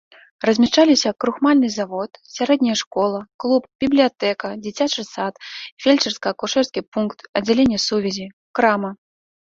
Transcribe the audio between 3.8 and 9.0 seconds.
бібліятэка, дзіцячы сад, фельчарска-акушэрскі пункт, аддзяленне сувязі, крама.